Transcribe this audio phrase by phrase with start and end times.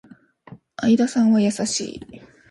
[0.77, 2.01] 相田さんは優しい